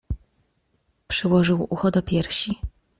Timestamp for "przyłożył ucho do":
1.07-2.01